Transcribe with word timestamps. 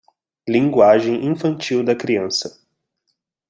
Linguagem 0.47 1.13
infantil 1.27 1.83
da 1.83 1.95
criança 1.95 2.59